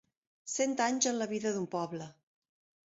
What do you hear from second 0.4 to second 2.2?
Cent anys en la vida d'un poble.